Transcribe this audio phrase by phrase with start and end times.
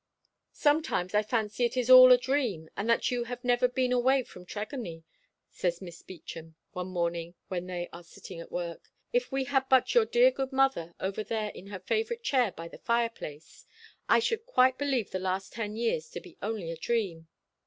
[0.55, 4.23] "Sometimes I fancy it is all a dream, and that you have never been away
[4.23, 5.03] from Tregony,"
[5.51, 8.89] says Miss Beauchamp, one morning when they are sitting at work.
[9.13, 12.67] "If we had but your dear good mother over there in her favourite, chair by
[12.67, 13.67] the fireplace,
[14.09, 17.27] I should quite believe the last ten years to be only a dream.